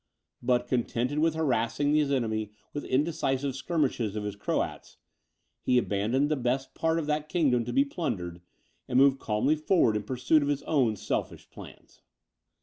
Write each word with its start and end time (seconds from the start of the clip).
But, 0.41 0.67
contented 0.67 1.19
with 1.19 1.35
harassing 1.35 1.93
the 1.93 2.01
enemy 2.15 2.53
with 2.73 2.85
indecisive 2.85 3.55
skirmishes 3.55 4.15
of 4.15 4.23
his 4.23 4.35
Croats, 4.35 4.97
he 5.61 5.77
abandoned 5.77 6.31
the 6.31 6.35
best 6.35 6.73
part 6.73 6.97
of 6.97 7.05
that 7.05 7.29
kingdom 7.29 7.65
to 7.65 7.71
be 7.71 7.85
plundered, 7.85 8.41
and 8.87 8.97
moved 8.97 9.19
calmly 9.19 9.55
forward 9.55 9.95
in 9.95 10.01
pursuit 10.01 10.41
of 10.41 10.49
his 10.49 10.63
own 10.63 10.95
selfish 10.95 11.51
plans. 11.51 12.01